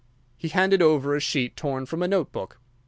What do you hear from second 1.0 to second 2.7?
a sheet torn from a note book.